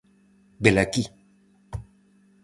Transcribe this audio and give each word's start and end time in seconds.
Velaquí! 0.63 1.03